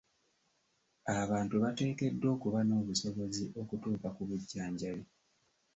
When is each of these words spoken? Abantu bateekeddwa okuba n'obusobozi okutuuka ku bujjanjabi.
Abantu 1.21 1.55
bateekeddwa 1.63 2.27
okuba 2.35 2.59
n'obusobozi 2.67 3.43
okutuuka 3.61 4.09
ku 4.15 4.21
bujjanjabi. 4.29 5.05